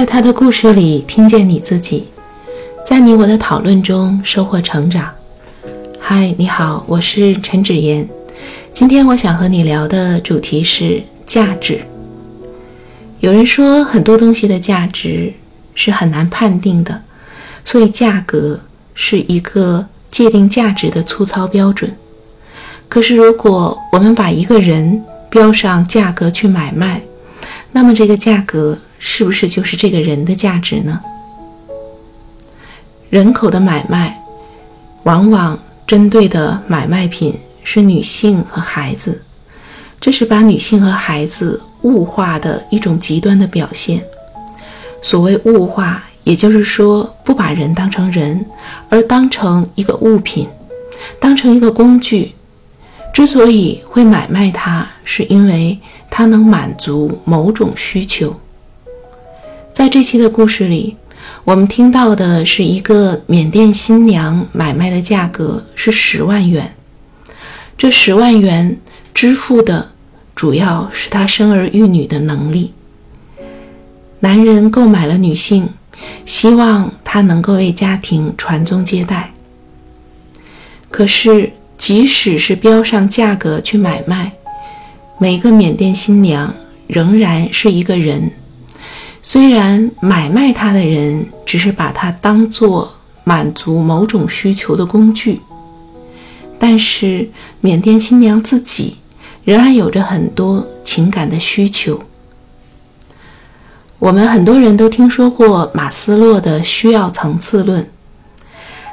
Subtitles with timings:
[0.00, 2.08] 在他的故事里听见你自己，
[2.86, 5.10] 在你我的讨论中收获成长。
[6.00, 8.08] 嗨，你好，我是陈芷妍。
[8.72, 11.82] 今天我想和你聊的主题是价值。
[13.18, 15.34] 有人说，很多东西的价值
[15.74, 17.02] 是很难判定的，
[17.62, 18.58] 所以价格
[18.94, 21.94] 是一个界定价值的粗糙标准。
[22.88, 27.02] 可是，如果我们把一个人标上价格去买卖，
[27.72, 28.78] 那么这个价格。
[29.00, 31.00] 是不是就是这个人的价值呢？
[33.08, 34.22] 人口的买卖，
[35.02, 39.22] 往往针对的买卖品是女性和孩子，
[39.98, 44.04] 这是把女性和孩子物化的一种极端的表现。
[45.02, 48.44] 所谓物化，也就是说不把人当成人，
[48.90, 50.46] 而当成一个物品，
[51.18, 52.32] 当成一个工具。
[53.12, 55.76] 之所以会买卖它，是因为
[56.10, 58.38] 它能满足某种需求。
[59.80, 60.94] 在这期的故事里，
[61.42, 66.74] 我们听到的是一个缅甸新娘买卖的价格是十万元。
[67.78, 68.78] 这十万元
[69.14, 69.92] 支付的
[70.34, 72.74] 主要是她生儿育女的能力。
[74.18, 75.70] 男人购买了女性，
[76.26, 79.32] 希望她能够为家庭传宗接代。
[80.90, 84.32] 可是，即使是标上价格去买卖，
[85.18, 86.54] 每个缅甸新娘
[86.86, 88.30] 仍然是一个人。
[89.32, 95.40] 虽然买卖它的人只是把它当做满足某种需求的工具，
[96.58, 97.28] 但是
[97.60, 98.96] 缅甸新娘自己
[99.44, 102.00] 仍然有着很多情感的需求。
[104.00, 107.88] 我们很多人都听说过马斯洛的需要层次论，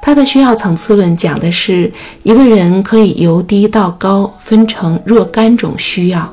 [0.00, 6.32] 他的需要层次论讲的是一个人可以由低到高分成若干种需要，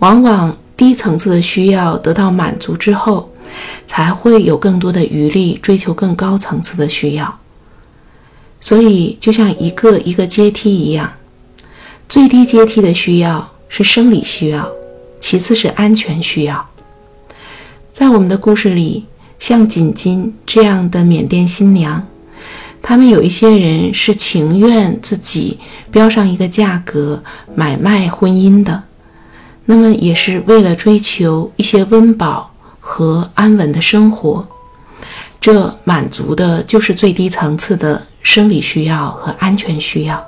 [0.00, 0.56] 往往。
[0.76, 3.30] 低层次的需要得到满足之后，
[3.86, 7.38] 才会有更多的余力追求更高层次的需要。
[8.60, 11.12] 所以，就像一个一个阶梯一样，
[12.08, 14.68] 最低阶梯的需要是生理需要，
[15.20, 16.68] 其次是安全需要。
[17.92, 19.04] 在我们的故事里，
[19.38, 22.06] 像锦金这样的缅甸新娘，
[22.82, 25.58] 他们有一些人是情愿自己
[25.92, 27.22] 标上一个价格
[27.54, 28.82] 买卖婚姻的。
[29.66, 34.46] 那么也是为了追求一些温饱和安稳的生活，
[35.40, 40.22] 这满足的就是最低层次的生理需要和安全需要。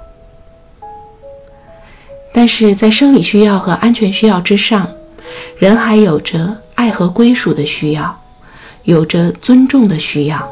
[2.33, 4.91] 但是在生理需要和安全需要之上，
[5.59, 8.19] 人还有着爱和归属的需要，
[8.85, 10.51] 有着尊重的需要，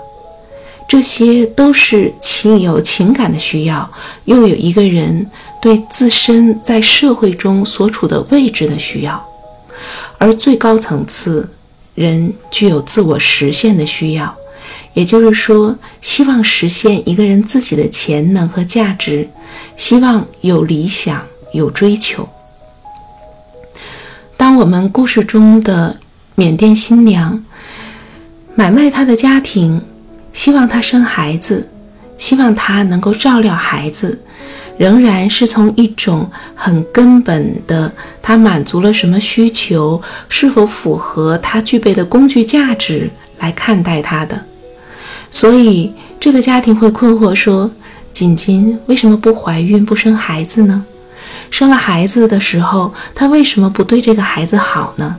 [0.86, 3.90] 这些都是情有情感的需要，
[4.26, 5.26] 又有一个人。
[5.64, 9.24] 对自身在社会中所处的位置的需要，
[10.18, 11.48] 而最高层次
[11.94, 14.36] 人具有自我实现的需要，
[14.92, 19.26] 也就是说，希望实现一个人自己的潜能和价值，
[19.78, 21.24] 希望有理想、
[21.54, 22.28] 有追求。
[24.36, 25.96] 当我们故事中的
[26.34, 27.42] 缅甸新娘
[28.54, 29.80] 买卖她的家庭，
[30.34, 31.70] 希望她生孩子，
[32.24, 34.18] 希望她能够照料孩子。
[34.76, 43.08] 仍然是从一种很根本的，他满足了什么需求，是否符合他具备的工具价值
[43.38, 44.44] 来看待他的。
[45.30, 47.70] 所以这个家庭会困惑说
[48.12, 50.84] ：“锦锦为什么不怀孕不生孩子呢？
[51.52, 55.16] 生了孩子的时候，他为什么不对这个孩子好呢？”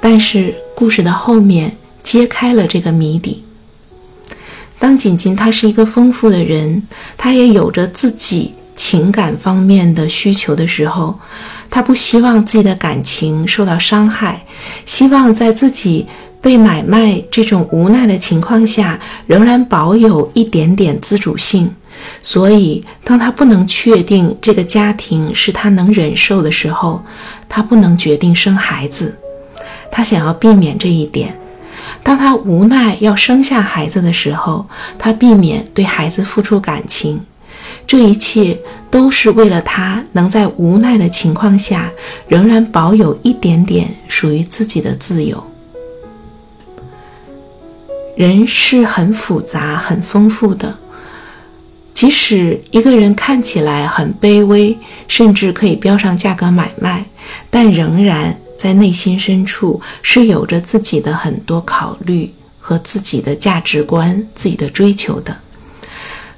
[0.00, 3.44] 但是故事的后面揭开了这个谜底。
[4.80, 6.82] 当锦锦他是一个丰富的人，
[7.16, 11.20] 他也有着自己情感方面的需求的时候，
[11.70, 14.44] 他不希望自己的感情受到伤害，
[14.86, 16.06] 希望在自己
[16.40, 21.70] 被买卖这种无奈的情况下，仍然保有一点点自主性。
[22.22, 27.04] 所以，当他不能确定这个家庭是他能忍受的时候，
[27.46, 29.14] 他不能决定生孩子，
[29.92, 31.38] 他想要避免这一点。
[32.02, 34.66] 当他无奈要生下孩子的时候，
[34.98, 37.20] 他避免对孩子付出感情，
[37.86, 38.58] 这一切
[38.90, 41.90] 都是为了他能在无奈的情况下
[42.26, 45.42] 仍然保有一点点属于自己的自由。
[48.16, 50.76] 人是很复杂、很丰富的，
[51.94, 54.76] 即使一个人看起来很卑微，
[55.06, 57.04] 甚至可以标上价格买卖，
[57.50, 58.39] 但仍然。
[58.60, 65.34] 在内心深处是有着自己的很多考虑和自己的价值观、自己的追求的。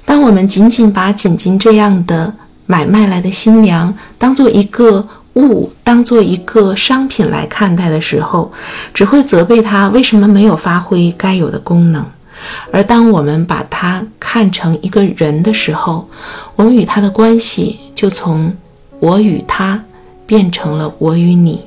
[0.05, 2.33] 当我们仅仅把锦锦这样的
[2.65, 8.49] 买卖来的新娘当做一个物当做一个商品来看待的时候，
[8.93, 12.01] 只会责备她为什么没有发挥该有的功能；
[12.71, 16.07] 而当我们把她看成一个人的时候，
[16.55, 18.55] 我们与他的关系就从
[19.01, 19.83] 我与他
[20.25, 21.65] 变成了我与你，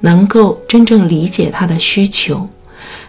[0.00, 2.48] 能够真正理解他的需求，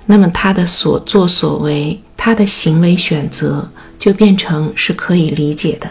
[0.06, 5.90] 那么他的所作所为，他的行为选择就变成是可以理解的。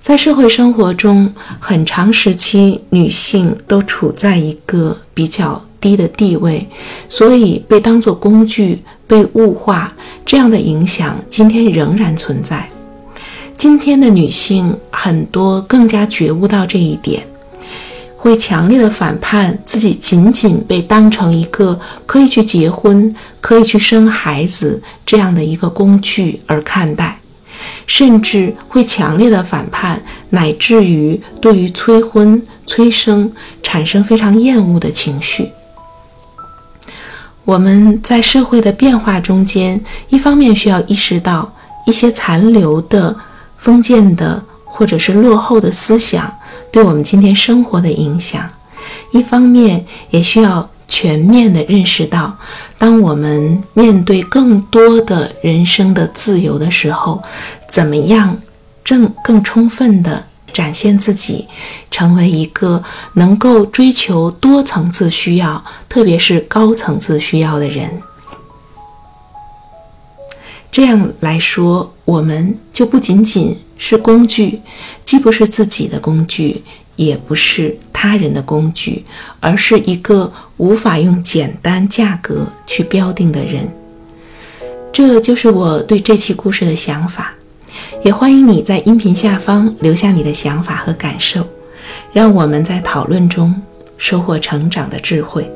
[0.00, 6.68] 在社会生活中，很长时期女性都处在一个比较低的地位，
[7.08, 9.92] 所以被当作工具、被物化，
[10.24, 12.68] 这样的影响今天仍然存在。
[13.56, 17.26] 今天的女性很多更加觉悟到这一点，
[18.26, 27.16] 会强烈的反叛自己仅仅被当成一个可以去结婚、可以去生孩子这样的一个工具而看待。
[27.86, 33.32] 甚至会强烈的反叛，乃至于对于催婚、催生
[33.62, 35.48] 产生非常厌恶的情绪。
[37.44, 41.54] 我们在社会的变化中间，一方面需要意识到
[41.86, 43.14] 一些残留的
[43.56, 46.32] 封建的或者是落后的思想
[46.70, 48.48] 对我们今天生活的影响，
[49.12, 50.68] 一方面也需要。
[50.88, 52.38] 全面的认识到，
[52.78, 57.22] 当我们面对更多的人生的自由的时候，
[57.68, 58.38] 怎么样
[58.84, 61.48] 正更充分的展现自己，
[61.90, 62.82] 成为一个
[63.14, 68.00] 能够追求多层次需要，特别是高层次需要的人。
[70.70, 74.60] 这样来说，我们就不仅仅是工具，
[75.04, 76.62] 既不是自己的工具。
[76.96, 79.04] 也不是他人的工具，
[79.38, 83.68] 而是一个无法用简单价格去标定的人。
[84.94, 87.34] 这就是我对这期故事的想法，
[88.02, 91.46] 也欢迎你在音频下方留下你的想法和感受，
[92.14, 93.54] 让我们在讨论中
[93.98, 95.46] 收获成长的智慧。